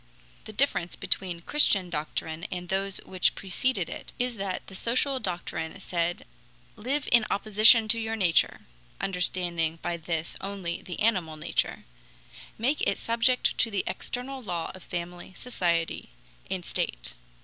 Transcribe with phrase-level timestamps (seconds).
[0.45, 5.19] The difference between the Christian doctrine and those which preceded it is that the social
[5.19, 6.25] doctrine said:
[6.75, 8.61] "Live in opposition to your nature
[8.99, 11.85] [understanding by this only the animal nature],
[12.57, 16.09] make it subject to the external law of family, society,
[16.49, 17.13] and state."